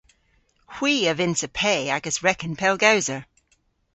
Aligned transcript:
Hwi 0.75 0.93
a 1.11 1.13
vynnsa 1.19 1.49
pe 1.59 1.73
agas 1.95 2.17
reken 2.25 2.53
pellgowser. 2.59 3.21